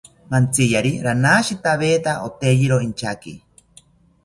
Mantziyari 0.29 0.91
ranashitaweta 1.07 2.11
oteyiro 2.27 2.77
inchaki 2.87 3.33